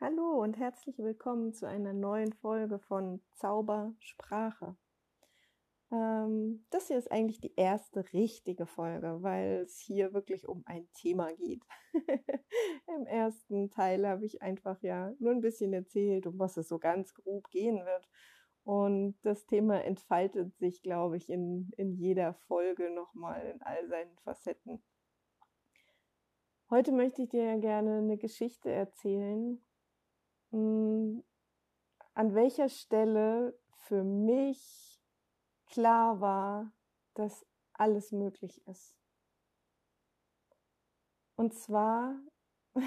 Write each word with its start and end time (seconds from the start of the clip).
Hallo 0.00 0.40
und 0.44 0.56
herzlich 0.56 0.96
willkommen 0.98 1.52
zu 1.52 1.66
einer 1.66 1.92
neuen 1.92 2.32
Folge 2.32 2.78
von 2.78 3.20
Zaubersprache. 3.32 4.76
Ähm, 5.90 6.64
das 6.70 6.86
hier 6.86 6.98
ist 6.98 7.10
eigentlich 7.10 7.40
die 7.40 7.56
erste 7.56 8.04
richtige 8.12 8.66
Folge, 8.66 9.18
weil 9.22 9.62
es 9.64 9.80
hier 9.80 10.12
wirklich 10.14 10.46
um 10.46 10.62
ein 10.66 10.88
Thema 10.94 11.34
geht. 11.34 11.64
Im 12.96 13.06
ersten 13.06 13.70
Teil 13.70 14.06
habe 14.06 14.24
ich 14.24 14.40
einfach 14.40 14.80
ja 14.82 15.12
nur 15.18 15.32
ein 15.32 15.40
bisschen 15.40 15.72
erzählt, 15.72 16.28
um 16.28 16.38
was 16.38 16.56
es 16.56 16.68
so 16.68 16.78
ganz 16.78 17.12
grob 17.12 17.50
gehen 17.50 17.84
wird. 17.84 18.08
Und 18.62 19.16
das 19.22 19.46
Thema 19.46 19.82
entfaltet 19.82 20.56
sich, 20.58 20.80
glaube 20.80 21.16
ich, 21.16 21.28
in, 21.28 21.72
in 21.76 21.92
jeder 21.96 22.34
Folge 22.46 22.88
nochmal 22.94 23.44
in 23.52 23.60
all 23.62 23.88
seinen 23.88 24.16
Facetten. 24.18 24.80
Heute 26.70 26.92
möchte 26.92 27.22
ich 27.22 27.30
dir 27.30 27.58
gerne 27.58 27.98
eine 27.98 28.16
Geschichte 28.16 28.70
erzählen, 28.70 29.60
hm, 30.50 31.22
an 32.14 32.34
welcher 32.34 32.68
Stelle 32.68 33.58
für 33.76 34.02
mich 34.04 35.00
klar 35.66 36.20
war, 36.20 36.72
dass 37.14 37.46
alles 37.72 38.12
möglich 38.12 38.66
ist. 38.66 38.96
Und 41.36 41.54
zwar 41.54 42.16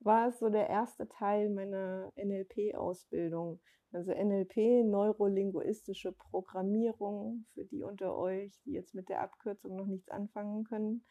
war 0.00 0.28
es 0.28 0.38
so 0.38 0.48
der 0.48 0.68
erste 0.68 1.08
Teil 1.08 1.50
meiner 1.50 2.12
NLP-Ausbildung. 2.16 3.60
Also 3.92 4.12
NLP, 4.12 4.84
neurolinguistische 4.84 6.12
Programmierung, 6.12 7.46
für 7.54 7.64
die 7.64 7.82
unter 7.82 8.16
euch, 8.16 8.52
die 8.64 8.72
jetzt 8.72 8.94
mit 8.94 9.08
der 9.08 9.22
Abkürzung 9.22 9.74
noch 9.74 9.86
nichts 9.86 10.08
anfangen 10.10 10.64
können. 10.64 11.04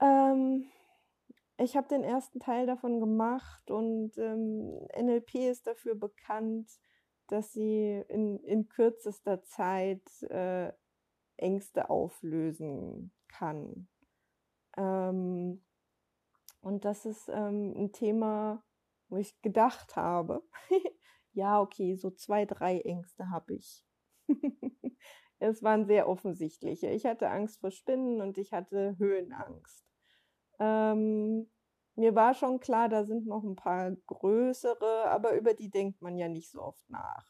Ähm, 0.00 0.66
ich 1.58 1.76
habe 1.76 1.88
den 1.88 2.04
ersten 2.04 2.38
Teil 2.38 2.66
davon 2.66 3.00
gemacht 3.00 3.70
und 3.70 4.16
ähm, 4.16 4.86
NLP 4.96 5.34
ist 5.50 5.66
dafür 5.66 5.96
bekannt, 5.96 6.70
dass 7.26 7.52
sie 7.52 8.04
in, 8.08 8.38
in 8.44 8.68
kürzester 8.68 9.42
Zeit 9.42 10.22
äh, 10.30 10.72
Ängste 11.36 11.90
auflösen 11.90 13.12
kann. 13.28 13.88
Ähm, 14.76 15.64
und 16.60 16.84
das 16.84 17.04
ist 17.04 17.28
ähm, 17.28 17.74
ein 17.76 17.92
Thema, 17.92 18.62
wo 19.08 19.16
ich 19.16 19.40
gedacht 19.42 19.96
habe, 19.96 20.42
ja, 21.32 21.60
okay, 21.60 21.96
so 21.96 22.10
zwei, 22.10 22.44
drei 22.46 22.80
Ängste 22.80 23.30
habe 23.30 23.54
ich. 23.54 23.84
es 25.38 25.62
waren 25.62 25.86
sehr 25.86 26.08
offensichtliche. 26.08 26.88
Ich 26.90 27.04
hatte 27.04 27.30
Angst 27.30 27.60
vor 27.60 27.72
Spinnen 27.72 28.20
und 28.20 28.38
ich 28.38 28.52
hatte 28.52 28.96
Höhenangst. 28.98 29.87
Ähm, 30.58 31.48
mir 31.96 32.14
war 32.14 32.34
schon 32.34 32.60
klar, 32.60 32.88
da 32.88 33.04
sind 33.04 33.26
noch 33.26 33.42
ein 33.42 33.56
paar 33.56 33.90
größere, 34.06 35.06
aber 35.08 35.34
über 35.36 35.54
die 35.54 35.70
denkt 35.70 36.00
man 36.00 36.16
ja 36.16 36.28
nicht 36.28 36.50
so 36.50 36.62
oft 36.62 36.88
nach. 36.88 37.26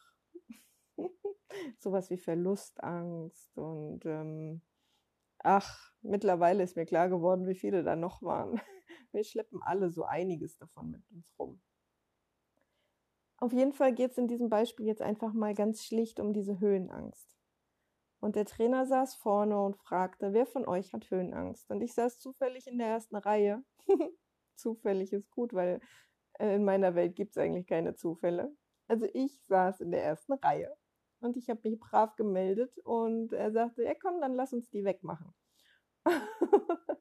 Sowas 1.79 2.09
wie 2.09 2.17
Verlustangst 2.17 3.57
und 3.57 4.05
ähm, 4.05 4.61
ach, 5.39 5.91
mittlerweile 6.01 6.63
ist 6.63 6.75
mir 6.75 6.85
klar 6.85 7.09
geworden, 7.09 7.47
wie 7.47 7.55
viele 7.55 7.83
da 7.83 7.95
noch 7.95 8.21
waren. 8.21 8.61
Wir 9.11 9.23
schleppen 9.23 9.59
alle 9.63 9.89
so 9.89 10.03
einiges 10.03 10.57
davon 10.57 10.91
mit 10.91 11.03
uns 11.09 11.33
rum. 11.39 11.59
Auf 13.37 13.53
jeden 13.53 13.73
Fall 13.73 13.95
geht 13.95 14.11
es 14.11 14.17
in 14.17 14.27
diesem 14.27 14.49
Beispiel 14.49 14.85
jetzt 14.85 15.01
einfach 15.01 15.33
mal 15.33 15.55
ganz 15.55 15.83
schlicht 15.83 16.19
um 16.19 16.33
diese 16.33 16.59
Höhenangst. 16.59 17.38
Und 18.19 18.35
der 18.35 18.45
Trainer 18.45 18.85
saß 18.85 19.15
vorne 19.15 19.61
und 19.61 19.77
fragte, 19.77 20.33
wer 20.33 20.45
von 20.45 20.67
euch 20.67 20.93
hat 20.93 21.09
Höhenangst? 21.09 21.69
Und 21.71 21.81
ich 21.81 21.93
saß 21.93 22.19
zufällig 22.19 22.67
in 22.67 22.77
der 22.77 22.87
ersten 22.87 23.15
Reihe. 23.15 23.63
zufällig 24.59 25.13
ist 25.13 25.31
gut, 25.31 25.53
weil 25.53 25.79
äh, 26.37 26.55
in 26.55 26.65
meiner 26.65 26.95
Welt 26.95 27.15
gibt 27.15 27.31
es 27.31 27.37
eigentlich 27.37 27.67
keine 27.67 27.95
Zufälle. 27.95 28.55
Also 28.87 29.07
ich 29.13 29.41
saß 29.45 29.81
in 29.81 29.91
der 29.91 30.03
ersten 30.03 30.33
Reihe 30.33 30.75
und 31.21 31.37
ich 31.37 31.49
habe 31.49 31.61
mich 31.63 31.79
brav 31.79 32.15
gemeldet 32.15 32.77
und 32.79 33.33
er 33.33 33.51
sagte, 33.51 33.83
ja 33.83 33.93
komm, 33.95 34.19
dann 34.21 34.35
lass 34.35 34.53
uns 34.53 34.69
die 34.69 34.83
wegmachen. 34.83 35.33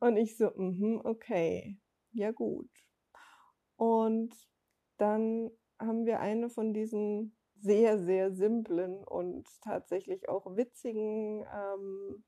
und 0.00 0.16
ich 0.16 0.36
so, 0.36 0.50
mm 0.56 1.02
okay, 1.04 1.78
ja 2.12 2.30
gut. 2.30 2.70
Und 3.76 4.34
dann 4.96 5.50
haben 5.78 6.06
wir 6.06 6.20
eine 6.20 6.48
von 6.48 6.72
diesen 6.72 7.36
sehr, 7.64 7.98
sehr 7.98 8.30
simplen 8.30 9.02
und 9.04 9.48
tatsächlich 9.62 10.28
auch 10.28 10.54
witzigen 10.54 11.46
ähm, 11.50 12.24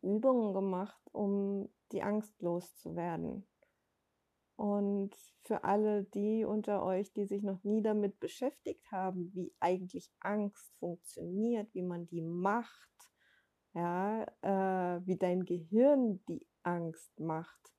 Übungen 0.00 0.54
gemacht, 0.54 0.98
um 1.12 1.68
die 1.92 2.02
Angst 2.02 2.40
loszuwerden. 2.40 3.46
Und 4.56 5.14
für 5.42 5.64
alle 5.64 6.04
die 6.04 6.44
unter 6.46 6.82
euch, 6.82 7.12
die 7.12 7.26
sich 7.26 7.42
noch 7.42 7.62
nie 7.64 7.82
damit 7.82 8.18
beschäftigt 8.18 8.90
haben, 8.90 9.30
wie 9.34 9.52
eigentlich 9.60 10.10
Angst 10.20 10.74
funktioniert, 10.78 11.74
wie 11.74 11.82
man 11.82 12.06
die 12.06 12.22
macht, 12.22 13.10
ja, 13.74 14.22
äh, 14.40 15.06
wie 15.06 15.18
dein 15.18 15.44
Gehirn 15.44 16.24
die 16.28 16.46
Angst 16.62 17.20
macht, 17.20 17.74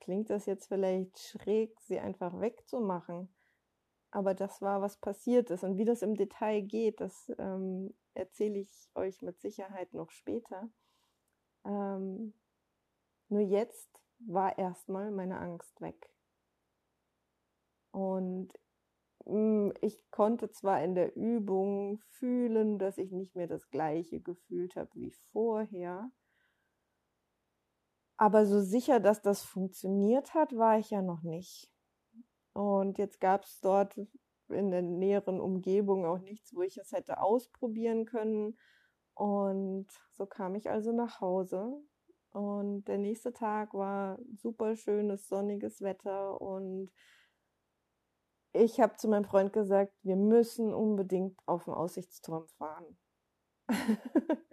klingt 0.00 0.28
das 0.28 0.44
jetzt 0.44 0.66
vielleicht 0.66 1.18
schräg, 1.18 1.80
sie 1.80 1.98
einfach 1.98 2.38
wegzumachen. 2.40 3.34
Aber 4.10 4.34
das 4.34 4.60
war, 4.60 4.80
was 4.82 4.96
passiert 4.96 5.50
ist. 5.50 5.62
Und 5.64 5.78
wie 5.78 5.84
das 5.84 6.02
im 6.02 6.16
Detail 6.16 6.62
geht, 6.62 7.00
das 7.00 7.32
ähm, 7.38 7.94
erzähle 8.14 8.58
ich 8.58 8.90
euch 8.94 9.22
mit 9.22 9.40
Sicherheit 9.40 9.92
noch 9.94 10.10
später. 10.10 10.68
Ähm, 11.64 12.34
nur 13.28 13.40
jetzt 13.40 13.88
war 14.18 14.58
erstmal 14.58 15.10
meine 15.10 15.38
Angst 15.38 15.80
weg. 15.80 16.10
Und 17.92 18.52
mm, 19.26 19.70
ich 19.80 20.10
konnte 20.10 20.50
zwar 20.50 20.82
in 20.82 20.94
der 20.94 21.16
Übung 21.16 22.00
fühlen, 22.08 22.78
dass 22.78 22.98
ich 22.98 23.12
nicht 23.12 23.36
mehr 23.36 23.46
das 23.46 23.70
gleiche 23.70 24.20
gefühlt 24.20 24.76
habe 24.76 24.90
wie 24.94 25.12
vorher, 25.32 26.10
aber 28.20 28.44
so 28.44 28.60
sicher, 28.60 29.00
dass 29.00 29.22
das 29.22 29.42
funktioniert 29.42 30.34
hat, 30.34 30.54
war 30.54 30.78
ich 30.78 30.90
ja 30.90 31.00
noch 31.00 31.22
nicht. 31.22 31.69
Und 32.60 32.98
jetzt 32.98 33.22
gab 33.22 33.44
es 33.44 33.58
dort 33.60 33.98
in 34.48 34.70
der 34.70 34.82
näheren 34.82 35.40
Umgebung 35.40 36.04
auch 36.04 36.18
nichts, 36.18 36.54
wo 36.54 36.60
ich 36.60 36.76
es 36.76 36.92
hätte 36.92 37.22
ausprobieren 37.22 38.04
können. 38.04 38.58
Und 39.14 39.86
so 40.12 40.26
kam 40.26 40.54
ich 40.54 40.68
also 40.68 40.92
nach 40.92 41.22
Hause. 41.22 41.72
Und 42.32 42.84
der 42.84 42.98
nächste 42.98 43.32
Tag 43.32 43.72
war 43.72 44.18
super 44.36 44.76
schönes, 44.76 45.26
sonniges 45.26 45.80
Wetter. 45.80 46.38
Und 46.38 46.90
ich 48.52 48.78
habe 48.78 48.94
zu 48.96 49.08
meinem 49.08 49.24
Freund 49.24 49.54
gesagt, 49.54 49.94
wir 50.02 50.16
müssen 50.16 50.74
unbedingt 50.74 51.38
auf 51.46 51.64
den 51.64 51.72
Aussichtsturm 51.72 52.46
fahren. 52.58 52.98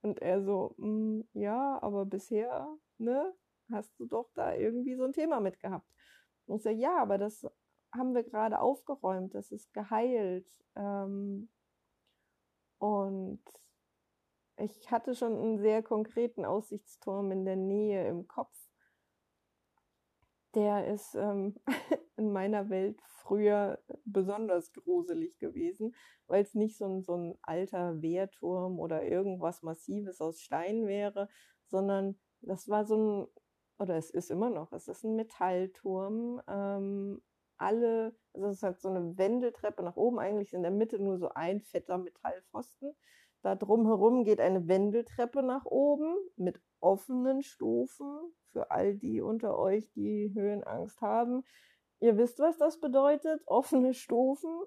und 0.00 0.22
er 0.22 0.42
so, 0.42 0.74
mm, 0.78 1.20
ja, 1.34 1.78
aber 1.82 2.06
bisher, 2.06 2.66
ne, 2.96 3.34
hast 3.70 3.92
du 4.00 4.06
doch 4.06 4.30
da 4.32 4.54
irgendwie 4.54 4.96
so 4.96 5.04
ein 5.04 5.12
Thema 5.12 5.38
mit 5.40 5.60
gehabt. 5.60 5.86
Und 6.46 6.56
ich 6.56 6.62
so, 6.62 6.70
ja, 6.70 6.96
aber 6.98 7.18
das 7.18 7.46
haben 7.94 8.14
wir 8.14 8.22
gerade 8.22 8.60
aufgeräumt, 8.60 9.34
das 9.34 9.52
ist 9.52 9.72
geheilt. 9.72 10.46
Ähm, 10.76 11.48
und 12.78 13.42
ich 14.56 14.90
hatte 14.90 15.14
schon 15.14 15.36
einen 15.36 15.58
sehr 15.58 15.82
konkreten 15.82 16.44
Aussichtsturm 16.44 17.30
in 17.32 17.44
der 17.44 17.56
Nähe 17.56 18.06
im 18.08 18.26
Kopf. 18.28 18.56
Der 20.54 20.86
ist 20.86 21.14
ähm, 21.14 21.54
in 22.16 22.32
meiner 22.32 22.68
Welt 22.68 23.00
früher 23.22 23.78
besonders 24.04 24.72
gruselig 24.72 25.38
gewesen, 25.38 25.94
weil 26.26 26.42
es 26.42 26.54
nicht 26.54 26.76
so 26.76 26.86
ein, 26.86 27.02
so 27.02 27.16
ein 27.16 27.38
alter 27.42 28.02
Wehrturm 28.02 28.78
oder 28.78 29.04
irgendwas 29.04 29.62
Massives 29.62 30.20
aus 30.20 30.40
Stein 30.40 30.86
wäre, 30.86 31.28
sondern 31.66 32.18
das 32.40 32.68
war 32.68 32.84
so 32.84 32.96
ein, 32.96 33.28
oder 33.82 33.96
es 33.96 34.10
ist 34.10 34.30
immer 34.30 34.48
noch, 34.48 34.72
es 34.72 34.88
ist 34.88 35.04
ein 35.04 35.16
Metallturm. 35.16 36.40
Ähm, 36.48 37.20
alle, 37.58 38.14
also 38.32 38.46
es 38.48 38.62
hat 38.62 38.80
so 38.80 38.88
eine 38.88 39.18
Wendeltreppe 39.18 39.82
nach 39.82 39.96
oben, 39.96 40.18
eigentlich 40.18 40.52
in 40.52 40.62
der 40.62 40.70
Mitte 40.70 40.98
nur 40.98 41.18
so 41.18 41.28
ein 41.30 41.60
fetter 41.60 41.98
Metallpfosten. 41.98 42.94
Da 43.42 43.56
drumherum 43.56 44.24
geht 44.24 44.40
eine 44.40 44.68
Wendeltreppe 44.68 45.42
nach 45.42 45.66
oben 45.66 46.14
mit 46.36 46.60
offenen 46.80 47.42
Stufen 47.42 48.06
für 48.52 48.70
all 48.70 48.94
die 48.94 49.20
unter 49.20 49.58
euch, 49.58 49.90
die 49.92 50.32
Höhenangst 50.32 51.00
haben. 51.00 51.42
Ihr 52.00 52.16
wisst, 52.16 52.38
was 52.38 52.56
das 52.58 52.80
bedeutet, 52.80 53.42
offene 53.46 53.94
Stufen. 53.94 54.62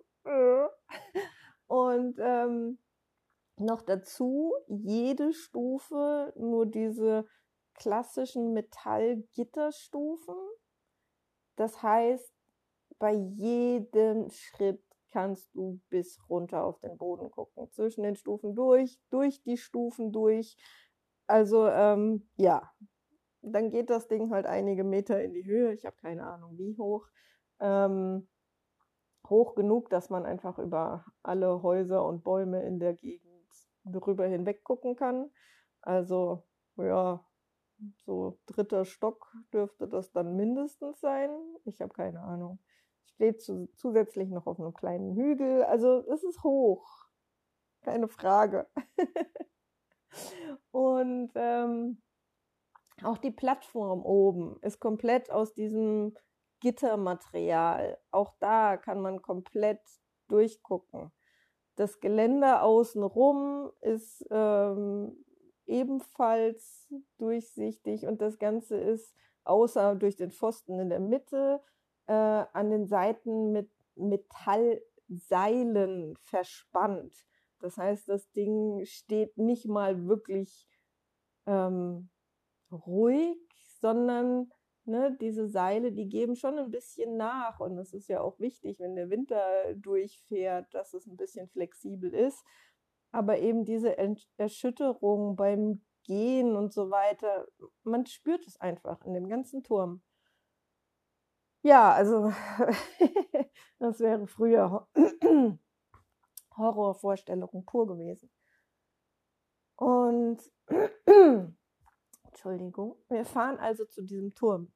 Und 1.67 2.17
ähm, 2.19 2.79
noch 3.57 3.81
dazu 3.81 4.53
jede 4.67 5.33
Stufe 5.33 6.33
nur 6.37 6.65
diese 6.65 7.25
klassischen 7.75 8.53
Metallgitterstufen. 8.53 10.35
Das 11.55 11.81
heißt, 11.81 12.33
bei 12.99 13.13
jedem 13.13 14.29
Schritt 14.29 14.81
kannst 15.11 15.53
du 15.55 15.79
bis 15.89 16.19
runter 16.29 16.63
auf 16.63 16.79
den 16.79 16.97
Boden 16.97 17.31
gucken. 17.31 17.71
Zwischen 17.71 18.03
den 18.03 18.15
Stufen 18.15 18.55
durch, 18.55 18.99
durch 19.09 19.41
die 19.43 19.57
Stufen 19.57 20.11
durch. 20.11 20.57
Also 21.27 21.67
ähm, 21.67 22.27
ja, 22.35 22.69
dann 23.41 23.69
geht 23.71 23.89
das 23.89 24.07
Ding 24.07 24.31
halt 24.31 24.45
einige 24.45 24.83
Meter 24.83 25.23
in 25.23 25.33
die 25.33 25.45
Höhe. 25.45 25.73
Ich 25.73 25.85
habe 25.85 25.95
keine 25.97 26.25
Ahnung, 26.25 26.57
wie 26.57 26.77
hoch. 26.77 27.07
Ähm, 27.59 28.27
hoch 29.29 29.55
genug, 29.55 29.89
dass 29.89 30.09
man 30.09 30.25
einfach 30.25 30.59
über 30.59 31.05
alle 31.23 31.63
Häuser 31.63 32.05
und 32.05 32.23
Bäume 32.23 32.63
in 32.63 32.79
der 32.79 32.93
Gegend 32.93 33.25
drüber 33.85 34.25
hinweg 34.27 34.63
gucken 34.63 34.95
kann. 34.95 35.31
Also, 35.81 36.43
ja, 36.77 37.23
so 38.05 38.39
dritter 38.45 38.85
Stock 38.85 39.33
dürfte 39.53 39.87
das 39.87 40.11
dann 40.11 40.35
mindestens 40.35 40.99
sein. 40.99 41.29
Ich 41.65 41.81
habe 41.81 41.93
keine 41.93 42.21
Ahnung. 42.21 42.59
Steht 43.05 43.41
zu, 43.41 43.69
zusätzlich 43.75 44.29
noch 44.29 44.47
auf 44.47 44.59
einem 44.59 44.73
kleinen 44.73 45.15
Hügel. 45.15 45.63
Also 45.63 46.03
es 46.09 46.23
ist 46.23 46.43
hoch. 46.43 47.07
Keine 47.81 48.07
Frage. 48.07 48.67
Und 50.71 51.31
ähm, 51.35 52.01
auch 53.03 53.17
die 53.17 53.31
Plattform 53.31 54.03
oben 54.03 54.57
ist 54.61 54.79
komplett 54.79 55.29
aus 55.29 55.53
diesem 55.53 56.15
Gittermaterial. 56.61 57.99
Auch 58.11 58.33
da 58.39 58.77
kann 58.77 59.01
man 59.01 59.21
komplett 59.21 59.81
durchgucken. 60.27 61.11
Das 61.75 61.99
Geländer 61.99 62.63
außenrum 62.63 63.71
ist 63.81 64.25
ähm, 64.31 65.24
ebenfalls 65.67 66.87
durchsichtig 67.17 68.05
und 68.05 68.21
das 68.21 68.39
Ganze 68.39 68.77
ist 68.77 69.13
außer 69.43 69.95
durch 69.95 70.15
den 70.15 70.31
Pfosten 70.31 70.79
in 70.79 70.89
der 70.89 70.99
Mitte 70.99 71.61
äh, 72.07 72.13
an 72.13 72.69
den 72.69 72.85
Seiten 72.87 73.51
mit 73.51 73.69
Metallseilen 73.95 76.17
verspannt. 76.23 77.25
Das 77.59 77.77
heißt, 77.77 78.09
das 78.09 78.31
Ding 78.31 78.83
steht 78.85 79.37
nicht 79.37 79.67
mal 79.67 80.07
wirklich 80.07 80.67
ähm, 81.45 82.09
ruhig, 82.71 83.37
sondern 83.79 84.49
ne, 84.85 85.15
diese 85.19 85.47
Seile, 85.47 85.91
die 85.91 86.07
geben 86.07 86.35
schon 86.35 86.59
ein 86.59 86.71
bisschen 86.71 87.17
nach. 87.17 87.59
Und 87.59 87.75
das 87.75 87.93
ist 87.93 88.07
ja 88.07 88.21
auch 88.21 88.39
wichtig, 88.39 88.79
wenn 88.79 88.95
der 88.95 89.09
Winter 89.09 89.73
durchfährt, 89.75 90.73
dass 90.73 90.93
es 90.93 91.07
ein 91.07 91.17
bisschen 91.17 91.47
flexibel 91.47 92.13
ist. 92.13 92.43
Aber 93.15 93.39
eben 93.39 93.63
diese 93.63 93.95
Erschütterung 94.35 95.37
beim 95.37 95.81
Gehen 96.03 96.57
und 96.57 96.73
so 96.73 96.91
weiter, 96.91 97.47
man 97.83 98.05
spürt 98.05 98.45
es 98.45 98.59
einfach 98.59 99.05
in 99.05 99.13
dem 99.13 99.29
ganzen 99.29 99.63
Turm. 99.63 100.03
Ja, 101.61 101.93
also 101.93 102.33
das 103.79 104.01
wäre 104.01 104.27
früher 104.27 104.89
Horrorvorstellung 106.57 107.63
pur 107.65 107.87
gewesen. 107.87 108.29
Und 109.77 110.41
Entschuldigung, 112.25 112.97
wir 113.07 113.23
fahren 113.23 113.59
also 113.59 113.85
zu 113.85 114.03
diesem 114.03 114.35
Turm. 114.35 114.73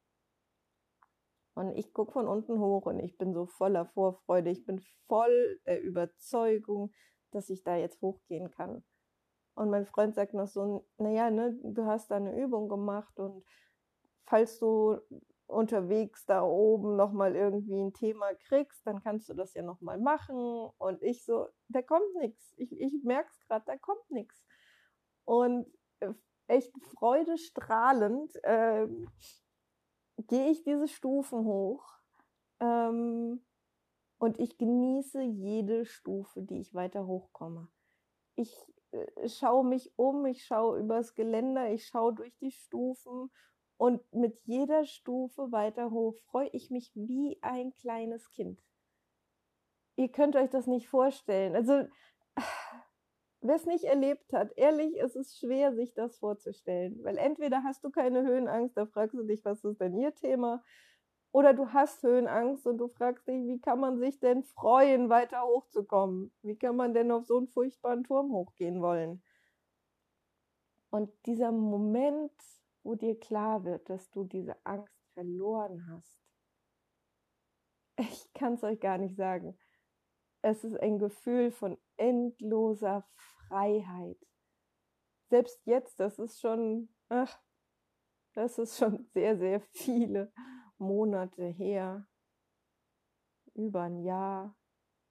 Und 1.52 1.76
ich 1.76 1.92
gucke 1.92 2.12
von 2.12 2.26
unten 2.26 2.58
hoch 2.58 2.86
und 2.86 3.00
ich 3.00 3.18
bin 3.18 3.34
so 3.34 3.44
voller 3.44 3.84
Vorfreude. 3.84 4.48
Ich 4.48 4.64
bin 4.64 4.80
voll 5.08 5.60
der 5.66 5.82
Überzeugung, 5.82 6.90
dass 7.34 7.50
ich 7.50 7.62
da 7.62 7.76
jetzt 7.76 8.00
hochgehen 8.00 8.50
kann. 8.50 8.84
Und 9.54 9.70
mein 9.70 9.86
Freund 9.86 10.14
sagt 10.14 10.34
noch 10.34 10.46
so, 10.46 10.86
naja, 10.98 11.30
ne, 11.30 11.58
du 11.62 11.84
hast 11.84 12.10
da 12.10 12.16
eine 12.16 12.40
Übung 12.40 12.68
gemacht 12.68 13.18
und 13.18 13.44
falls 14.24 14.58
du 14.58 14.98
unterwegs 15.46 16.24
da 16.26 16.42
oben 16.42 16.96
nochmal 16.96 17.34
irgendwie 17.34 17.80
ein 17.80 17.92
Thema 17.92 18.32
kriegst, 18.34 18.86
dann 18.86 19.02
kannst 19.02 19.28
du 19.28 19.34
das 19.34 19.54
ja 19.54 19.62
nochmal 19.62 19.98
machen. 19.98 20.70
Und 20.78 21.02
ich 21.02 21.24
so, 21.24 21.48
da 21.68 21.82
kommt 21.82 22.14
nichts. 22.20 22.54
Ich, 22.56 22.72
ich 22.72 23.02
merke 23.02 23.28
es 23.30 23.40
gerade, 23.40 23.64
da 23.66 23.76
kommt 23.76 24.08
nichts. 24.10 24.46
Und 25.24 25.66
äh, 25.98 26.12
echt 26.46 26.72
freudestrahlend 26.94 28.32
äh, 28.44 28.86
gehe 30.28 30.50
ich 30.50 30.62
diese 30.62 30.88
Stufen 30.88 31.44
hoch 31.44 31.84
ähm, 32.60 33.40
und 34.20 34.38
ich 34.38 34.58
genieße 34.58 35.22
jede 35.22 35.86
Stufe, 35.86 36.42
die 36.42 36.60
ich 36.60 36.74
weiter 36.74 37.06
hochkomme. 37.06 37.68
Ich 38.36 38.54
äh, 38.90 39.28
schaue 39.28 39.64
mich 39.64 39.92
um, 39.96 40.26
ich 40.26 40.44
schaue 40.44 40.78
übers 40.78 41.14
Geländer, 41.14 41.72
ich 41.72 41.86
schaue 41.86 42.14
durch 42.14 42.36
die 42.36 42.50
Stufen 42.50 43.30
und 43.78 44.00
mit 44.12 44.38
jeder 44.40 44.84
Stufe 44.84 45.50
weiter 45.52 45.90
hoch 45.90 46.18
freue 46.30 46.50
ich 46.52 46.70
mich 46.70 46.92
wie 46.94 47.38
ein 47.40 47.74
kleines 47.76 48.28
Kind. 48.28 48.62
Ihr 49.96 50.10
könnt 50.12 50.36
euch 50.36 50.50
das 50.50 50.66
nicht 50.66 50.88
vorstellen. 50.88 51.56
Also, 51.56 51.84
wer 53.40 53.54
es 53.54 53.64
nicht 53.64 53.84
erlebt 53.84 54.34
hat, 54.34 54.52
ehrlich, 54.58 55.00
es 55.00 55.16
ist 55.16 55.38
schwer, 55.38 55.74
sich 55.74 55.94
das 55.94 56.18
vorzustellen. 56.18 57.02
Weil 57.04 57.16
entweder 57.16 57.62
hast 57.64 57.82
du 57.84 57.90
keine 57.90 58.22
Höhenangst, 58.22 58.76
da 58.76 58.84
fragst 58.84 59.14
du 59.14 59.22
dich, 59.22 59.46
was 59.46 59.64
ist 59.64 59.80
denn 59.80 59.96
ihr 59.96 60.14
Thema? 60.14 60.62
Oder 61.32 61.54
du 61.54 61.72
hast 61.72 62.02
Höhenangst 62.02 62.66
und 62.66 62.78
du 62.78 62.88
fragst 62.88 63.28
dich, 63.28 63.46
wie 63.46 63.60
kann 63.60 63.78
man 63.78 63.98
sich 63.98 64.18
denn 64.18 64.42
freuen, 64.42 65.08
weiter 65.08 65.42
hochzukommen? 65.44 66.32
Wie 66.42 66.56
kann 66.56 66.74
man 66.74 66.92
denn 66.92 67.12
auf 67.12 67.24
so 67.26 67.36
einen 67.36 67.48
furchtbaren 67.48 68.02
Turm 68.02 68.32
hochgehen 68.32 68.82
wollen? 68.82 69.22
Und 70.90 71.12
dieser 71.26 71.52
Moment, 71.52 72.32
wo 72.82 72.96
dir 72.96 73.18
klar 73.18 73.64
wird, 73.64 73.88
dass 73.88 74.10
du 74.10 74.24
diese 74.24 74.56
Angst 74.66 74.92
verloren 75.14 75.86
hast. 75.88 76.18
Ich 77.96 78.32
kann 78.32 78.54
es 78.54 78.64
euch 78.64 78.80
gar 78.80 78.98
nicht 78.98 79.14
sagen. 79.14 79.56
Es 80.42 80.64
ist 80.64 80.80
ein 80.80 80.98
Gefühl 80.98 81.52
von 81.52 81.78
endloser 81.96 83.06
Freiheit. 83.14 84.16
Selbst 85.28 85.64
jetzt, 85.64 86.00
das 86.00 86.18
ist 86.18 86.40
schon, 86.40 86.88
ach, 87.08 87.38
das 88.32 88.58
ist 88.58 88.78
schon 88.78 89.04
sehr, 89.12 89.36
sehr 89.36 89.60
viele 89.60 90.32
Monate 90.80 91.46
her. 91.46 92.06
Über 93.54 93.82
ein 93.82 94.00
Jahr, 94.00 94.56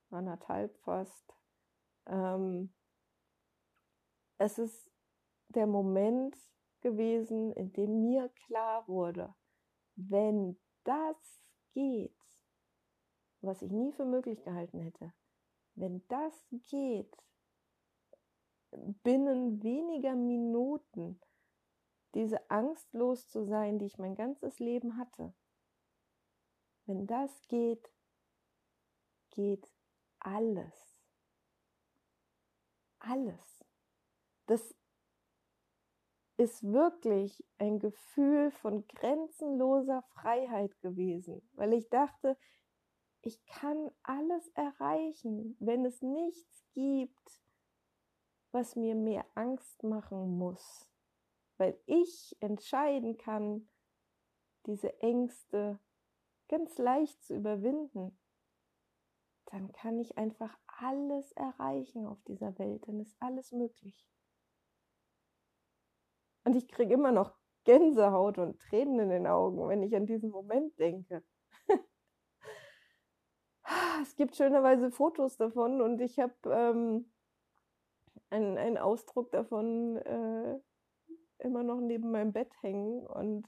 anderthalb 0.10 0.78
fast. 0.80 1.34
Ähm, 2.08 2.74
es 4.38 4.58
ist 4.58 4.92
der 5.50 5.68
Moment, 5.68 6.36
gewesen, 6.82 7.52
in 7.54 7.74
dem 7.74 8.02
mir 8.02 8.30
klar 8.30 8.88
wurde, 8.88 9.34
wenn 9.96 10.58
das 10.84 11.44
geht, 11.74 12.16
was 13.42 13.62
ich 13.62 13.72
nie 13.72 13.92
für 13.92 14.06
möglich 14.06 14.44
gehalten 14.44 14.80
hätte, 14.80 15.14
wenn 15.76 16.06
das 16.08 16.48
geht, 16.70 17.16
binnen 18.72 19.64
weniger 19.64 20.16
Minuten 20.16 21.20
diese 22.14 22.50
Angst 22.50 22.92
los 22.94 23.30
zu 23.30 23.44
sein, 23.46 23.80
die 23.80 23.86
ich 23.86 23.98
mein 23.98 24.16
ganzes 24.16 24.60
Leben 24.60 24.98
hatte, 24.98 25.34
wenn 26.90 27.06
das 27.06 27.48
geht, 27.48 27.88
geht 29.30 29.72
alles. 30.18 30.74
Alles. 32.98 33.64
Das 34.48 34.76
ist 36.38 36.64
wirklich 36.64 37.46
ein 37.60 37.78
Gefühl 37.80 38.50
von 38.50 38.88
grenzenloser 38.88 40.02
Freiheit 40.14 40.82
gewesen, 40.82 41.48
weil 41.54 41.74
ich 41.74 41.88
dachte, 41.90 42.36
ich 43.22 43.46
kann 43.46 43.92
alles 44.02 44.48
erreichen, 44.56 45.56
wenn 45.60 45.86
es 45.86 46.02
nichts 46.02 46.66
gibt, 46.74 47.42
was 48.52 48.76
mir 48.76 48.96
mehr 48.96 49.26
Angst 49.36 49.84
machen 49.84 50.40
muss, 50.40 50.90
weil 51.58 51.80
ich 51.86 52.36
entscheiden 52.40 53.18
kann, 53.18 53.70
diese 54.66 55.00
Ängste 55.02 55.80
ganz 56.50 56.78
leicht 56.78 57.24
zu 57.24 57.36
überwinden, 57.36 58.18
dann 59.46 59.72
kann 59.72 59.98
ich 60.00 60.18
einfach 60.18 60.58
alles 60.66 61.32
erreichen 61.34 62.06
auf 62.06 62.22
dieser 62.24 62.58
Welt, 62.60 62.88
dann 62.88 63.00
ist 63.00 63.16
alles 63.20 63.52
möglich. 63.52 64.06
Und 66.44 66.56
ich 66.56 66.68
kriege 66.68 66.94
immer 66.94 67.12
noch 67.12 67.38
Gänsehaut 67.64 68.38
und 68.38 68.60
Tränen 68.60 69.00
in 69.00 69.10
den 69.10 69.28
Augen, 69.28 69.68
wenn 69.68 69.84
ich 69.84 69.96
an 69.96 70.06
diesen 70.06 70.32
Moment 70.32 70.78
denke. 70.80 71.24
es 74.02 74.16
gibt 74.16 74.36
schönerweise 74.36 74.92
Fotos 74.92 75.38
davon 75.38 75.82
und 75.82 76.00
ich 76.02 76.20
habe 76.20 76.34
ähm, 76.46 77.12
einen, 78.30 78.58
einen 78.58 78.78
Ausdruck 78.78 79.32
davon 79.32 79.98
äh, 79.98 80.60
immer 81.40 81.64
noch 81.64 81.80
neben 81.80 82.12
meinem 82.12 82.34
Bett 82.34 82.52
hängen 82.62 83.06
und 83.06 83.48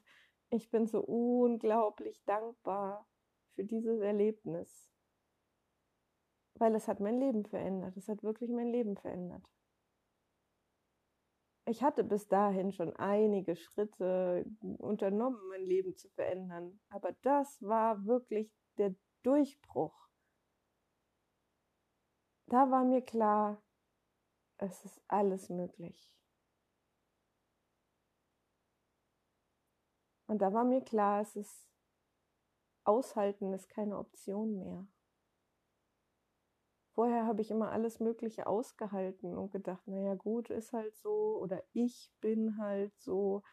ich 0.52 0.70
bin 0.70 0.86
so 0.86 1.02
unglaublich 1.02 2.24
dankbar 2.26 3.08
für 3.56 3.64
dieses 3.64 4.00
Erlebnis, 4.00 4.92
weil 6.56 6.76
es 6.76 6.88
hat 6.88 7.00
mein 7.00 7.20
Leben 7.20 7.46
verändert. 7.46 7.98
Es 7.98 8.08
hat 8.08 8.22
wirklich 8.24 8.52
mein 8.52 8.68
Leben 8.68 8.96
verändert 8.96 9.44
ich 11.72 11.84
hatte 11.84 12.04
bis 12.04 12.28
dahin 12.28 12.72
schon 12.72 12.96
einige 12.98 13.56
Schritte 13.56 14.46
unternommen, 14.78 15.40
mein 15.48 15.64
Leben 15.64 15.96
zu 15.96 16.10
verändern. 16.10 16.80
Aber 16.90 17.14
das 17.22 17.62
war 17.62 18.06
wirklich 18.06 18.52
der 18.78 18.96
Durchbruch. 19.24 19.96
Da 22.48 22.70
war 22.70 22.84
mir 22.84 23.02
klar, 23.02 23.64
es 24.58 24.84
ist 24.84 25.02
alles 25.08 25.50
möglich. 25.50 26.14
Und 30.32 30.42
da 30.42 30.54
war 30.54 30.64
mir 30.64 30.80
klar, 30.80 31.20
es 31.20 31.36
ist 31.36 31.68
aushalten 32.86 33.52
ist 33.52 33.68
keine 33.68 33.98
Option 33.98 34.58
mehr. 34.60 34.88
Vorher 36.94 37.26
habe 37.26 37.42
ich 37.42 37.52
immer 37.52 37.70
alles 37.74 38.00
Mögliche 38.00 38.48
ausgehalten 38.48 39.38
und 39.38 39.52
gedacht, 39.52 39.86
naja 39.90 40.16
gut, 40.16 40.50
ist 40.50 40.72
halt 40.72 40.96
so 40.96 41.38
oder 41.42 41.62
ich 41.74 42.14
bin 42.22 42.58
halt 42.58 42.98
so. 42.98 43.44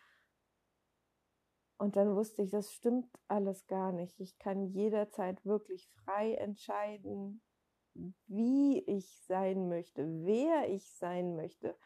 Und 1.79 1.97
dann 1.97 2.15
wusste 2.15 2.43
ich, 2.43 2.51
das 2.51 2.73
stimmt 2.73 3.11
alles 3.27 3.67
gar 3.67 3.91
nicht. 3.91 4.21
Ich 4.21 4.39
kann 4.39 4.69
jederzeit 4.69 5.45
wirklich 5.45 5.89
frei 6.05 6.35
entscheiden, 6.35 7.43
wie 8.29 8.79
ich 8.85 9.19
sein 9.27 9.69
möchte, 9.69 10.07
wer 10.25 10.73
ich 10.73 10.89
sein 10.93 11.35
möchte. 11.35 11.77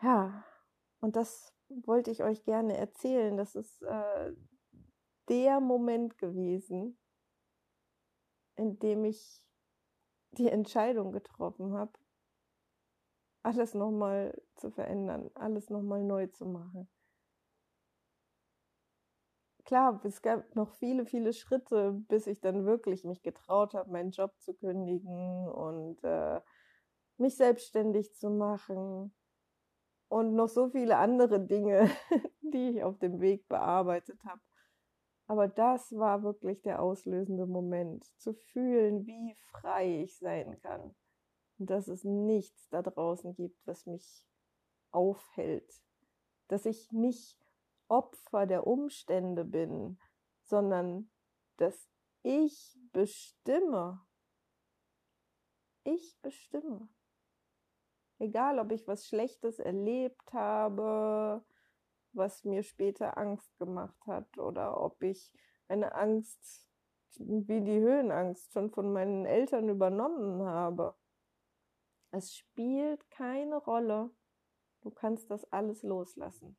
Ja, 0.00 0.46
und 1.00 1.14
das 1.14 1.52
wollte 1.68 2.10
ich 2.10 2.22
euch 2.22 2.44
gerne 2.44 2.76
erzählen. 2.76 3.36
Das 3.36 3.54
ist 3.54 3.82
äh, 3.82 4.32
der 5.28 5.60
Moment 5.60 6.18
gewesen, 6.18 6.98
in 8.56 8.78
dem 8.78 9.04
ich 9.04 9.42
die 10.32 10.48
Entscheidung 10.48 11.12
getroffen 11.12 11.72
habe, 11.74 11.92
alles 13.42 13.74
nochmal 13.74 14.40
zu 14.56 14.70
verändern, 14.70 15.30
alles 15.34 15.70
nochmal 15.70 16.02
neu 16.02 16.26
zu 16.26 16.46
machen. 16.46 16.88
Klar, 19.64 20.00
es 20.04 20.22
gab 20.22 20.54
noch 20.56 20.72
viele, 20.76 21.04
viele 21.04 21.32
Schritte, 21.34 21.92
bis 22.08 22.26
ich 22.26 22.40
dann 22.40 22.64
wirklich 22.64 23.04
mich 23.04 23.22
getraut 23.22 23.74
habe, 23.74 23.90
meinen 23.90 24.12
Job 24.12 24.32
zu 24.40 24.54
kündigen 24.54 25.46
und 25.46 26.02
äh, 26.04 26.40
mich 27.18 27.36
selbstständig 27.36 28.14
zu 28.14 28.30
machen 28.30 29.12
und 30.08 30.34
noch 30.34 30.48
so 30.48 30.68
viele 30.70 30.96
andere 30.96 31.40
Dinge, 31.40 31.90
die 32.40 32.70
ich 32.70 32.82
auf 32.82 32.98
dem 32.98 33.20
Weg 33.20 33.46
bearbeitet 33.48 34.18
habe. 34.24 34.40
Aber 35.26 35.46
das 35.46 35.92
war 35.92 36.22
wirklich 36.22 36.62
der 36.62 36.80
auslösende 36.80 37.46
Moment, 37.46 38.04
zu 38.18 38.32
fühlen, 38.32 39.06
wie 39.06 39.34
frei 39.50 40.02
ich 40.02 40.16
sein 40.16 40.58
kann. 40.62 40.94
Und 41.58 41.68
dass 41.68 41.88
es 41.88 42.02
nichts 42.04 42.68
da 42.70 42.80
draußen 42.82 43.34
gibt, 43.34 43.58
was 43.66 43.84
mich 43.84 44.24
aufhält. 44.90 45.70
Dass 46.48 46.64
ich 46.64 46.90
nicht 46.92 47.38
Opfer 47.88 48.46
der 48.46 48.66
Umstände 48.66 49.44
bin, 49.44 49.98
sondern 50.44 51.10
dass 51.58 51.88
ich 52.22 52.78
bestimme. 52.92 54.00
Ich 55.84 56.18
bestimme. 56.22 56.88
Egal, 58.18 58.58
ob 58.58 58.72
ich 58.72 58.86
was 58.88 59.06
Schlechtes 59.06 59.58
erlebt 59.58 60.32
habe, 60.32 61.44
was 62.12 62.44
mir 62.44 62.62
später 62.62 63.16
Angst 63.16 63.56
gemacht 63.58 64.06
hat 64.06 64.38
oder 64.38 64.80
ob 64.80 65.02
ich 65.02 65.32
eine 65.68 65.94
Angst 65.94 66.68
wie 67.16 67.60
die 67.60 67.80
Höhenangst 67.80 68.52
schon 68.52 68.70
von 68.70 68.92
meinen 68.92 69.24
Eltern 69.24 69.68
übernommen 69.68 70.42
habe. 70.42 70.94
Es 72.10 72.34
spielt 72.34 73.08
keine 73.10 73.56
Rolle. 73.56 74.10
Du 74.80 74.90
kannst 74.90 75.30
das 75.30 75.44
alles 75.52 75.82
loslassen. 75.82 76.56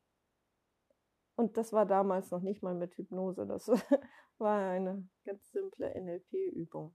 Und 1.36 1.56
das 1.56 1.72
war 1.72 1.86
damals 1.86 2.30
noch 2.30 2.42
nicht 2.42 2.62
mal 2.62 2.74
mit 2.74 2.94
Hypnose. 2.96 3.46
Das 3.46 3.68
war 4.38 4.70
eine 4.70 5.08
ganz 5.24 5.50
simple 5.50 5.90
NLP-Übung. 5.94 6.94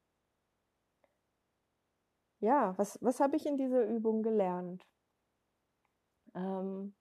Ja, 2.46 2.78
was, 2.78 3.00
was 3.02 3.20
habe 3.20 3.38
ich 3.38 3.48
in 3.48 3.58
dieser 3.58 3.88
Übung 3.88 4.22
gelernt? 4.22 4.86
Ähm, 6.36 6.94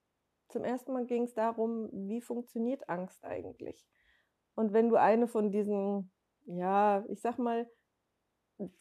zum 0.49 0.63
ersten 0.63 0.91
Mal 0.91 1.05
ging 1.05 1.25
es 1.25 1.35
darum, 1.35 1.87
wie 1.91 2.19
funktioniert 2.19 2.89
Angst 2.89 3.23
eigentlich? 3.23 3.85
Und 4.55 4.73
wenn 4.73 4.89
du 4.89 4.95
eine 4.95 5.27
von 5.27 5.51
diesen, 5.51 6.11
ja, 6.47 7.05
ich 7.09 7.21
sag 7.21 7.37
mal, 7.37 7.69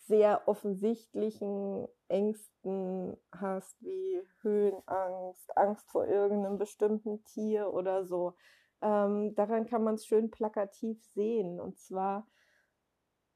sehr 0.07 0.49
offensichtlichen 0.49 1.87
Ängsten 2.09 3.15
hast, 3.31 3.77
wie 3.83 4.23
Höhenangst, 4.41 5.55
Angst 5.59 5.91
vor 5.91 6.07
irgendeinem 6.07 6.57
bestimmten 6.57 7.23
Tier 7.25 7.75
oder 7.75 8.07
so. 8.07 8.37
Ähm, 8.81 9.35
daran 9.35 9.67
kann 9.67 9.85
man 9.85 9.97
es 9.97 10.07
schön 10.07 10.31
plakativ 10.31 11.05
sehen. 11.13 11.61
Und 11.61 11.79
zwar, 11.79 12.27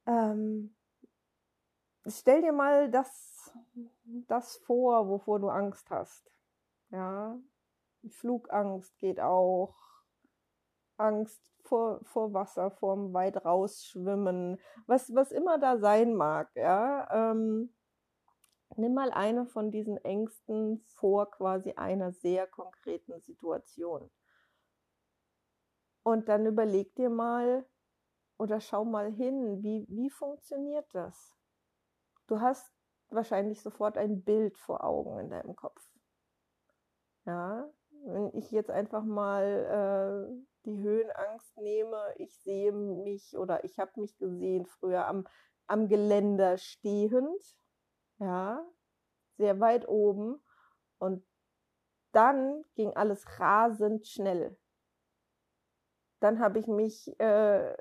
ähm, 0.07 0.78
stell 2.09 2.43
dir 2.43 2.53
mal 2.53 2.91
das, 2.91 3.53
das 4.05 4.57
vor, 4.57 5.09
wovor 5.09 5.41
du 5.41 5.49
Angst 5.49 5.91
hast. 5.91 6.31
Ja, 6.91 7.39
Flugangst 8.09 8.97
geht 8.99 9.21
auch. 9.21 9.75
Angst 10.97 11.41
vor, 11.63 12.01
vor 12.05 12.33
Wasser, 12.33 12.71
vorm 12.71 13.13
weit 13.13 13.45
rausschwimmen, 13.45 14.59
was, 14.87 15.15
was 15.15 15.31
immer 15.31 15.59
da 15.59 15.79
sein 15.79 16.15
mag, 16.15 16.51
ja. 16.57 17.31
Ähm, 17.31 17.73
nimm 18.77 18.95
mal 18.95 19.11
eine 19.13 19.47
von 19.47 19.71
diesen 19.71 19.97
Ängsten 19.99 20.85
vor 20.87 21.31
quasi 21.31 21.73
einer 21.73 22.13
sehr 22.13 22.47
konkreten 22.47 23.21
Situation. 23.21 24.11
Und 26.03 26.29
dann 26.29 26.47
überleg 26.47 26.95
dir 26.95 27.11
mal 27.11 27.67
oder 28.39 28.61
schau 28.61 28.85
mal 28.85 29.13
hin, 29.13 29.63
wie, 29.63 29.87
wie 29.89 30.11
funktioniert 30.11 30.87
das? 30.93 31.38
Du 32.29 32.41
hast 32.41 32.71
wahrscheinlich 33.09 33.63
sofort 33.63 33.97
ein 33.97 34.23
Bild 34.23 34.57
vor 34.59 34.85
Augen 34.85 35.19
in 35.19 35.31
deinem 35.31 35.57
Kopf. 35.57 35.83
Ja, 37.25 37.69
wenn 38.05 38.31
ich 38.35 38.51
jetzt 38.51 38.71
einfach 38.71 39.03
mal 39.03 40.29
äh, 40.31 40.45
die 40.67 40.79
Höhenangst 40.79 41.57
nehme, 41.57 41.99
ich 42.17 42.39
sehe 42.39 42.71
mich 42.73 43.37
oder 43.37 43.65
ich 43.65 43.79
habe 43.79 43.91
mich 43.97 44.17
gesehen 44.19 44.67
früher 44.67 45.07
am, 45.07 45.27
am 45.67 45.89
Geländer 45.89 46.59
stehend, 46.59 47.43
ja, 48.19 48.63
sehr 49.39 49.59
weit 49.61 49.89
oben 49.89 50.43
und 50.99 51.25
dann 52.13 52.63
ging 52.75 52.95
alles 52.95 53.25
rasend 53.39 54.07
schnell. 54.07 54.59
Dann 56.21 56.41
habe 56.41 56.59
ich 56.59 56.67
mich 56.67 57.19
äh, 57.21 57.75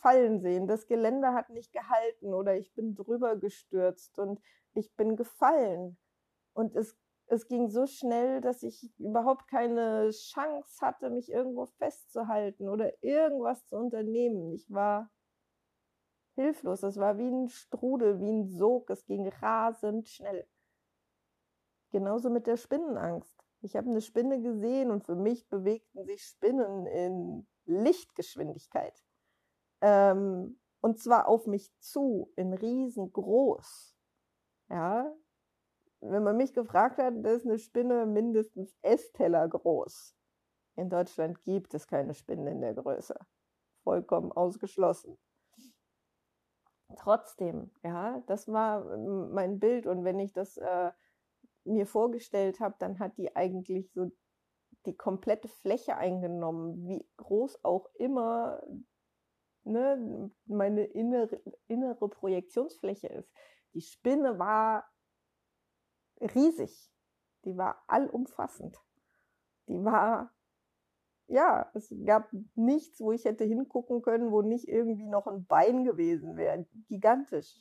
fallen 0.00 0.40
sehen. 0.40 0.66
Das 0.66 0.86
Geländer 0.86 1.34
hat 1.34 1.50
nicht 1.50 1.72
gehalten 1.72 2.32
oder 2.32 2.56
ich 2.56 2.72
bin 2.74 2.94
drüber 2.94 3.36
gestürzt 3.36 4.18
und 4.18 4.40
ich 4.74 4.94
bin 4.94 5.16
gefallen. 5.16 5.96
Und 6.52 6.76
es 6.76 6.96
es 7.26 7.48
ging 7.48 7.68
so 7.68 7.86
schnell, 7.86 8.40
dass 8.40 8.62
ich 8.62 8.92
überhaupt 8.98 9.48
keine 9.48 10.10
Chance 10.10 10.80
hatte, 10.80 11.10
mich 11.10 11.30
irgendwo 11.30 11.66
festzuhalten 11.66 12.68
oder 12.68 12.92
irgendwas 13.02 13.66
zu 13.66 13.76
unternehmen. 13.76 14.52
Ich 14.52 14.70
war 14.70 15.10
hilflos. 16.34 16.82
Es 16.82 16.98
war 16.98 17.16
wie 17.18 17.28
ein 17.28 17.48
Strudel, 17.48 18.20
wie 18.20 18.30
ein 18.30 18.46
Sog. 18.46 18.90
Es 18.90 19.06
ging 19.06 19.26
rasend 19.28 20.08
schnell. 20.08 20.46
Genauso 21.92 22.28
mit 22.28 22.46
der 22.46 22.56
Spinnenangst. 22.56 23.36
Ich 23.62 23.76
habe 23.76 23.88
eine 23.88 24.02
Spinne 24.02 24.42
gesehen 24.42 24.90
und 24.90 25.04
für 25.04 25.16
mich 25.16 25.48
bewegten 25.48 26.04
sich 26.04 26.22
Spinnen 26.24 26.86
in 26.86 27.46
Lichtgeschwindigkeit. 27.66 29.04
Ähm, 29.80 30.58
und 30.80 30.98
zwar 30.98 31.28
auf 31.28 31.46
mich 31.46 31.70
zu, 31.78 32.32
in 32.36 32.52
riesengroß. 32.52 33.96
Ja, 34.70 35.14
wenn 36.00 36.22
man 36.22 36.36
mich 36.36 36.52
gefragt 36.52 36.98
hat, 36.98 37.14
ist 37.14 37.46
eine 37.46 37.58
Spinne 37.58 38.04
mindestens 38.04 38.76
Essteller 38.82 39.48
groß. 39.48 40.14
In 40.76 40.90
Deutschland 40.90 41.40
gibt 41.42 41.72
es 41.74 41.86
keine 41.86 42.14
Spinnen 42.14 42.46
in 42.46 42.60
der 42.60 42.74
Größe. 42.74 43.18
Vollkommen 43.82 44.32
ausgeschlossen. 44.32 45.18
Trotzdem, 46.96 47.70
ja, 47.82 48.22
das 48.26 48.48
war 48.48 48.96
mein 48.98 49.58
Bild 49.58 49.86
und 49.86 50.04
wenn 50.04 50.18
ich 50.18 50.32
das 50.32 50.56
äh, 50.58 50.92
mir 51.64 51.86
vorgestellt 51.86 52.60
habe, 52.60 52.76
dann 52.78 52.98
hat 52.98 53.16
die 53.16 53.34
eigentlich 53.34 53.90
so 53.92 54.10
die 54.86 54.96
komplette 54.96 55.48
Fläche 55.48 55.96
eingenommen, 55.96 56.86
wie 56.86 57.06
groß 57.16 57.64
auch 57.64 57.88
immer 57.94 58.62
ne, 59.64 60.30
meine 60.46 60.84
innere, 60.84 61.40
innere 61.66 62.08
Projektionsfläche 62.08 63.08
ist. 63.08 63.30
Die 63.74 63.80
Spinne 63.80 64.38
war 64.38 64.84
riesig. 66.20 66.90
Die 67.44 67.56
war 67.56 67.82
allumfassend. 67.86 68.78
Die 69.68 69.82
war, 69.84 70.32
ja, 71.26 71.70
es 71.74 71.94
gab 72.04 72.30
nichts, 72.54 73.00
wo 73.00 73.12
ich 73.12 73.24
hätte 73.24 73.44
hingucken 73.44 74.02
können, 74.02 74.30
wo 74.30 74.42
nicht 74.42 74.68
irgendwie 74.68 75.06
noch 75.06 75.26
ein 75.26 75.46
Bein 75.46 75.84
gewesen 75.84 76.36
wäre. 76.36 76.66
Gigantisch. 76.88 77.60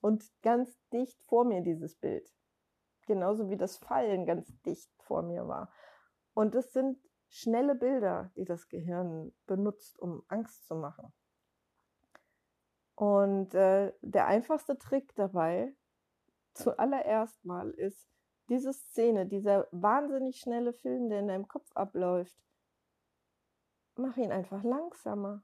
Und 0.00 0.24
ganz 0.42 0.76
dicht 0.92 1.22
vor 1.24 1.44
mir 1.44 1.62
dieses 1.62 1.96
Bild. 1.96 2.28
Genauso 3.06 3.50
wie 3.50 3.56
das 3.56 3.76
Fallen 3.76 4.26
ganz 4.26 4.52
dicht 4.62 4.90
vor 5.02 5.22
mir 5.22 5.46
war. 5.46 5.72
Und 6.34 6.54
es 6.54 6.72
sind 6.72 6.98
schnelle 7.28 7.74
Bilder, 7.74 8.30
die 8.36 8.44
das 8.44 8.68
Gehirn 8.68 9.32
benutzt, 9.46 9.98
um 9.98 10.22
Angst 10.28 10.66
zu 10.66 10.74
machen. 10.74 11.12
Und 12.94 13.54
äh, 13.54 13.92
der 14.00 14.26
einfachste 14.26 14.78
Trick 14.78 15.14
dabei 15.14 15.74
zuallererst 16.52 17.44
mal 17.44 17.70
ist 17.70 18.08
diese 18.48 18.72
Szene, 18.72 19.26
dieser 19.26 19.66
wahnsinnig 19.70 20.38
schnelle 20.38 20.72
Film, 20.72 21.08
der 21.08 21.20
in 21.20 21.28
deinem 21.28 21.48
Kopf 21.48 21.70
abläuft, 21.74 22.36
mach 23.96 24.16
ihn 24.16 24.32
einfach 24.32 24.62
langsamer. 24.62 25.42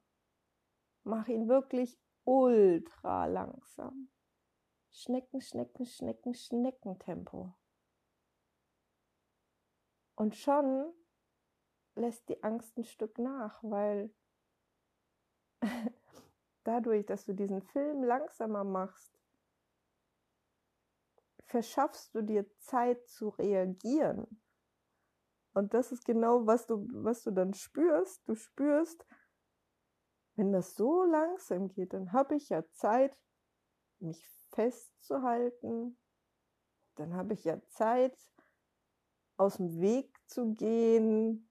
Mach 1.05 1.27
ihn 1.29 1.49
wirklich 1.49 1.99
ultra 2.25 3.25
langsam. 3.27 4.11
Schnecken, 4.91 5.41
Schnecken, 5.41 5.87
Schnecken, 5.87 6.35
Schneckentempo. 6.35 7.55
Und 10.19 10.35
schon 10.35 10.93
lässt 11.95 12.29
die 12.29 12.43
Angst 12.43 12.77
ein 12.77 12.83
Stück 12.83 13.21
nach, 13.21 13.63
weil 13.63 14.13
dadurch, 16.65 17.07
dass 17.07 17.25
du 17.25 17.35
diesen 17.35 17.63
Film 17.63 18.03
langsamer 18.03 18.65
machst, 18.65 19.17
verschaffst 21.45 22.17
du 22.17 22.23
dir 22.23 22.51
Zeit 22.59 23.07
zu 23.07 23.29
reagieren. 23.29 24.43
Und 25.53 25.73
das 25.73 25.93
ist 25.93 26.05
genau, 26.05 26.49
was 26.49 26.67
du, 26.67 26.89
was 26.95 27.23
du 27.23 27.31
dann 27.31 27.55
spürst. 27.55 28.29
Du 28.29 28.35
spürst, 28.35 29.07
wenn 30.35 30.51
das 30.51 30.75
so 30.75 31.05
langsam 31.05 31.69
geht, 31.69 31.93
dann 31.93 32.11
habe 32.13 32.35
ich 32.35 32.49
ja 32.49 32.69
Zeit, 32.73 33.17
mich 34.01 34.29
festzuhalten. 34.51 35.97
Dann 36.97 37.15
habe 37.15 37.35
ich 37.35 37.45
ja 37.45 37.65
Zeit, 37.69 38.19
aus 39.39 39.57
dem 39.57 39.81
Weg 39.81 40.13
zu 40.27 40.53
gehen, 40.53 41.49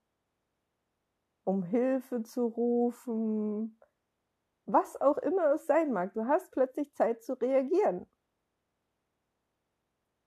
um 1.44 1.64
Hilfe 1.64 2.22
zu 2.24 2.46
rufen, 2.46 3.80
was 4.66 5.00
auch 5.00 5.18
immer 5.18 5.54
es 5.54 5.66
sein 5.66 5.94
mag. 5.94 6.14
Du 6.14 6.26
hast 6.26 6.52
plötzlich 6.52 6.94
Zeit 6.94 7.24
zu 7.24 7.34
reagieren. 7.34 8.06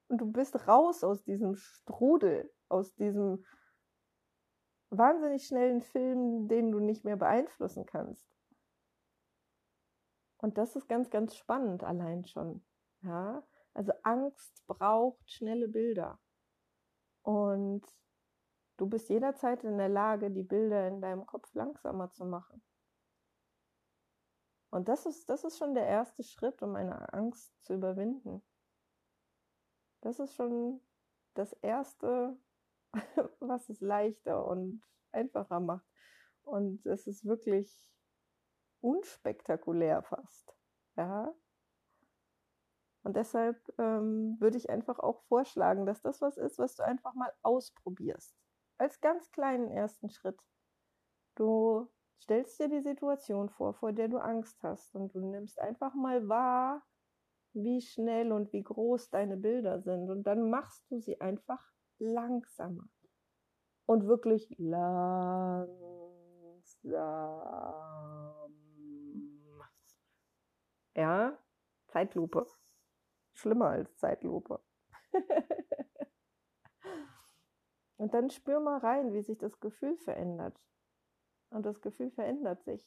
Und 0.08 0.18
du 0.18 0.32
bist 0.32 0.66
raus 0.66 1.04
aus 1.04 1.22
diesem 1.22 1.54
Strudel, 1.54 2.52
aus 2.68 2.94
diesem 2.94 3.44
wahnsinnig 4.88 5.46
schnellen 5.46 5.82
Film, 5.82 6.48
den 6.48 6.72
du 6.72 6.80
nicht 6.80 7.04
mehr 7.04 7.16
beeinflussen 7.16 7.86
kannst. 7.86 8.26
Und 10.38 10.56
das 10.56 10.74
ist 10.74 10.88
ganz, 10.88 11.10
ganz 11.10 11.36
spannend 11.36 11.84
allein 11.84 12.24
schon. 12.24 12.64
Ja, 13.02 13.46
also 13.74 13.92
Angst 14.02 14.66
braucht 14.66 15.30
schnelle 15.30 15.68
Bilder. 15.68 16.18
Und 17.22 17.82
du 18.76 18.86
bist 18.86 19.08
jederzeit 19.08 19.64
in 19.64 19.78
der 19.78 19.88
Lage, 19.88 20.30
die 20.30 20.42
Bilder 20.42 20.88
in 20.88 21.00
deinem 21.00 21.26
Kopf 21.26 21.52
langsamer 21.54 22.10
zu 22.10 22.24
machen. 22.24 22.62
Und 24.70 24.88
das 24.88 25.04
ist, 25.04 25.28
das 25.28 25.44
ist 25.44 25.58
schon 25.58 25.74
der 25.74 25.86
erste 25.86 26.22
Schritt, 26.22 26.62
um 26.62 26.76
eine 26.76 27.12
Angst 27.12 27.52
zu 27.64 27.74
überwinden. 27.74 28.42
Das 30.00 30.20
ist 30.20 30.34
schon 30.34 30.80
das 31.34 31.52
Erste, 31.54 32.38
was 33.40 33.68
es 33.68 33.80
leichter 33.80 34.46
und 34.46 34.82
einfacher 35.12 35.60
macht. 35.60 35.86
Und 36.42 36.86
es 36.86 37.06
ist 37.06 37.24
wirklich 37.24 37.90
unspektakulär 38.80 40.02
fast. 40.02 40.56
Ja. 40.96 41.34
Und 43.02 43.16
deshalb 43.16 43.56
ähm, 43.78 44.36
würde 44.40 44.58
ich 44.58 44.68
einfach 44.68 44.98
auch 44.98 45.22
vorschlagen, 45.22 45.86
dass 45.86 46.02
das 46.02 46.20
was 46.20 46.36
ist, 46.36 46.58
was 46.58 46.76
du 46.76 46.84
einfach 46.84 47.14
mal 47.14 47.32
ausprobierst. 47.42 48.34
Als 48.78 49.00
ganz 49.00 49.30
kleinen 49.30 49.68
ersten 49.68 50.10
Schritt. 50.10 50.38
Du 51.34 51.88
stellst 52.20 52.58
dir 52.60 52.68
die 52.68 52.82
Situation 52.82 53.48
vor, 53.48 53.74
vor 53.74 53.92
der 53.92 54.08
du 54.08 54.18
Angst 54.18 54.62
hast 54.62 54.94
und 54.94 55.14
du 55.14 55.20
nimmst 55.20 55.58
einfach 55.58 55.94
mal 55.94 56.28
wahr, 56.28 56.82
wie 57.54 57.80
schnell 57.80 58.32
und 58.32 58.52
wie 58.52 58.62
groß 58.62 59.10
deine 59.10 59.36
Bilder 59.36 59.80
sind 59.80 60.10
und 60.10 60.24
dann 60.24 60.50
machst 60.50 60.90
du 60.90 61.00
sie 61.00 61.20
einfach 61.20 61.64
langsamer 61.98 62.88
und 63.86 64.06
wirklich 64.06 64.54
langsam. 64.58 65.80
Ja, 70.94 71.38
Zeitlupe. 71.88 72.46
Schlimmer 73.40 73.70
als 73.70 73.96
Zeitlupe. 73.96 74.60
und 77.96 78.12
dann 78.12 78.30
spür 78.30 78.60
mal 78.60 78.78
rein, 78.78 79.12
wie 79.14 79.22
sich 79.22 79.38
das 79.38 79.58
Gefühl 79.60 79.96
verändert. 79.96 80.60
Und 81.50 81.64
das 81.64 81.80
Gefühl 81.80 82.10
verändert 82.10 82.62
sich. 82.64 82.86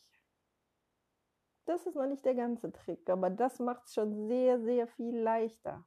Das 1.65 1.85
ist 1.85 1.95
noch 1.95 2.07
nicht 2.07 2.23
der 2.25 2.35
ganze 2.35 2.71
Trick, 2.71 3.09
aber 3.09 3.29
das 3.29 3.59
macht 3.59 3.85
es 3.85 3.93
schon 3.93 4.27
sehr, 4.27 4.61
sehr 4.61 4.87
viel 4.87 5.17
leichter. 5.17 5.85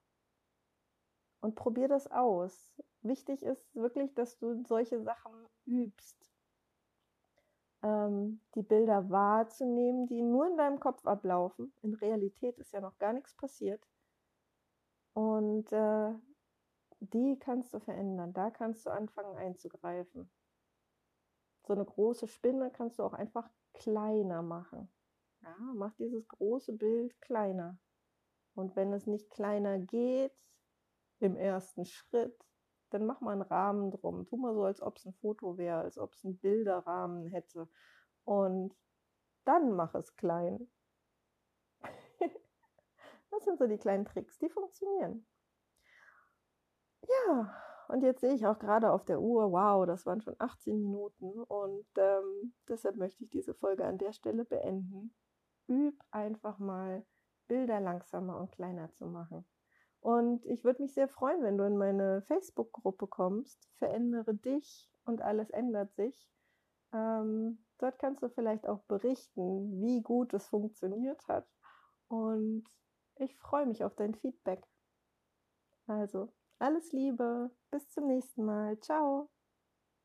Und 1.40 1.54
probier 1.54 1.86
das 1.86 2.10
aus. 2.10 2.74
Wichtig 3.02 3.42
ist 3.42 3.74
wirklich, 3.76 4.14
dass 4.14 4.38
du 4.38 4.64
solche 4.64 5.00
Sachen 5.02 5.46
übst. 5.66 6.32
Ähm, 7.82 8.40
die 8.54 8.62
Bilder 8.62 9.10
wahrzunehmen, 9.10 10.06
die 10.06 10.22
nur 10.22 10.48
in 10.48 10.56
deinem 10.56 10.80
Kopf 10.80 11.06
ablaufen. 11.06 11.72
In 11.82 11.94
Realität 11.94 12.58
ist 12.58 12.72
ja 12.72 12.80
noch 12.80 12.98
gar 12.98 13.12
nichts 13.12 13.34
passiert. 13.36 13.86
Und 15.16 15.72
äh, 15.72 16.12
die 17.00 17.38
kannst 17.38 17.72
du 17.72 17.80
verändern. 17.80 18.34
Da 18.34 18.50
kannst 18.50 18.84
du 18.84 18.90
anfangen 18.90 19.34
einzugreifen. 19.38 20.30
So 21.62 21.72
eine 21.72 21.86
große 21.86 22.28
Spinne 22.28 22.70
kannst 22.70 22.98
du 22.98 23.02
auch 23.02 23.14
einfach 23.14 23.48
kleiner 23.72 24.42
machen. 24.42 24.92
Ja, 25.40 25.56
mach 25.74 25.94
dieses 25.94 26.28
große 26.28 26.74
Bild 26.74 27.18
kleiner. 27.22 27.78
Und 28.54 28.76
wenn 28.76 28.92
es 28.92 29.06
nicht 29.06 29.30
kleiner 29.30 29.78
geht, 29.78 30.36
im 31.20 31.34
ersten 31.34 31.86
Schritt, 31.86 32.38
dann 32.90 33.06
mach 33.06 33.22
mal 33.22 33.32
einen 33.32 33.40
Rahmen 33.40 33.90
drum. 33.90 34.26
Tu 34.26 34.36
mal 34.36 34.52
so, 34.52 34.64
als 34.64 34.82
ob 34.82 34.98
es 34.98 35.06
ein 35.06 35.14
Foto 35.14 35.56
wäre, 35.56 35.78
als 35.78 35.96
ob 35.96 36.12
es 36.12 36.26
einen 36.26 36.36
Bilderrahmen 36.36 37.26
hätte. 37.28 37.70
Und 38.24 38.76
dann 39.46 39.72
mach 39.72 39.94
es 39.94 40.14
klein. 40.16 40.70
Das 43.36 43.44
sind 43.44 43.58
so 43.58 43.66
die 43.66 43.78
kleinen 43.78 44.04
Tricks, 44.04 44.38
die 44.38 44.48
funktionieren. 44.48 45.26
Ja, 47.02 47.54
und 47.88 48.02
jetzt 48.02 48.20
sehe 48.20 48.34
ich 48.34 48.46
auch 48.46 48.58
gerade 48.58 48.90
auf 48.90 49.04
der 49.04 49.20
Uhr, 49.20 49.52
wow, 49.52 49.86
das 49.86 50.06
waren 50.06 50.20
schon 50.20 50.34
18 50.38 50.80
Minuten. 50.80 51.42
Und 51.44 51.86
ähm, 51.96 52.54
deshalb 52.68 52.96
möchte 52.96 53.24
ich 53.24 53.30
diese 53.30 53.54
Folge 53.54 53.84
an 53.84 53.98
der 53.98 54.12
Stelle 54.12 54.44
beenden. 54.44 55.14
Üb 55.68 55.94
einfach 56.10 56.58
mal, 56.58 57.04
Bilder 57.46 57.80
langsamer 57.80 58.40
und 58.40 58.50
kleiner 58.50 58.90
zu 58.92 59.06
machen. 59.06 59.46
Und 60.00 60.44
ich 60.46 60.64
würde 60.64 60.82
mich 60.82 60.94
sehr 60.94 61.08
freuen, 61.08 61.42
wenn 61.42 61.58
du 61.58 61.64
in 61.64 61.76
meine 61.76 62.22
Facebook-Gruppe 62.22 63.06
kommst. 63.06 63.68
Verändere 63.76 64.34
dich 64.34 64.90
und 65.04 65.22
alles 65.22 65.50
ändert 65.50 65.94
sich. 65.94 66.28
Ähm, 66.92 67.64
dort 67.78 67.98
kannst 67.98 68.22
du 68.22 68.28
vielleicht 68.28 68.66
auch 68.66 68.82
berichten, 68.84 69.80
wie 69.80 70.02
gut 70.02 70.34
es 70.34 70.46
funktioniert 70.48 71.26
hat. 71.28 71.46
Und 72.08 72.64
ich 73.18 73.36
freue 73.36 73.66
mich 73.66 73.84
auf 73.84 73.94
dein 73.94 74.14
Feedback. 74.14 74.66
Also, 75.86 76.32
alles 76.58 76.92
Liebe, 76.92 77.50
bis 77.70 77.88
zum 77.90 78.06
nächsten 78.06 78.44
Mal. 78.44 78.78
Ciao. 78.80 79.30